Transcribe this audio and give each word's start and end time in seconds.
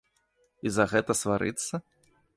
І 0.69 0.71
за 0.77 0.87
гэта 0.93 1.17
сварыцца? 1.21 1.85